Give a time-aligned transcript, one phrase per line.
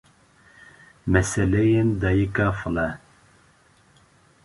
[1.07, 2.89] meseleyên Dayika File